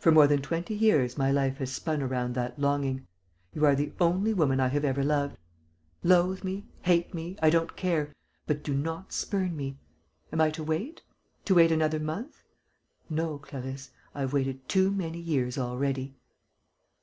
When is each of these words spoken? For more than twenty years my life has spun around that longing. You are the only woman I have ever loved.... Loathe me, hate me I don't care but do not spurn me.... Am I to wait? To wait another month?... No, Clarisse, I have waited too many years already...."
For 0.00 0.10
more 0.10 0.26
than 0.26 0.40
twenty 0.40 0.74
years 0.74 1.18
my 1.18 1.30
life 1.30 1.58
has 1.58 1.70
spun 1.70 2.00
around 2.00 2.34
that 2.34 2.58
longing. 2.58 3.06
You 3.52 3.66
are 3.66 3.74
the 3.74 3.92
only 4.00 4.32
woman 4.32 4.60
I 4.60 4.68
have 4.68 4.82
ever 4.82 5.04
loved.... 5.04 5.36
Loathe 6.02 6.42
me, 6.42 6.64
hate 6.80 7.12
me 7.12 7.36
I 7.42 7.50
don't 7.50 7.76
care 7.76 8.14
but 8.46 8.62
do 8.62 8.72
not 8.72 9.12
spurn 9.12 9.54
me.... 9.54 9.78
Am 10.32 10.40
I 10.40 10.48
to 10.52 10.64
wait? 10.64 11.02
To 11.44 11.56
wait 11.56 11.70
another 11.70 12.00
month?... 12.00 12.40
No, 13.10 13.36
Clarisse, 13.38 13.90
I 14.14 14.20
have 14.22 14.32
waited 14.32 14.66
too 14.70 14.90
many 14.90 15.20
years 15.20 15.58
already...." 15.58 16.14